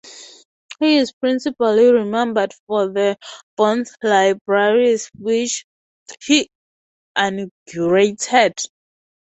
[0.79, 3.17] He is principally remembered for the
[3.55, 5.63] "Bohn's Libraries" which
[6.23, 6.49] he
[7.15, 8.55] inaugurated.